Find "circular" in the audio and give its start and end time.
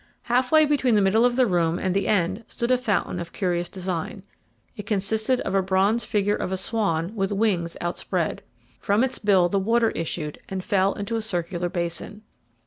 11.21-11.69